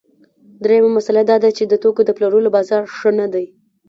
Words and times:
درېیمه 0.63 0.89
مسئله 0.97 1.21
دا 1.29 1.37
ده 1.43 1.49
چې 1.57 1.63
د 1.65 1.73
توکو 1.83 2.01
د 2.05 2.09
پلورلو 2.17 2.53
بازار 2.55 2.83
ښه 2.97 3.09
نه 3.19 3.27
دی 3.33 3.45